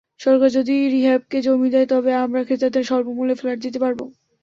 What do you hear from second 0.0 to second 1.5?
সরকার যদি রিহ্যাবকে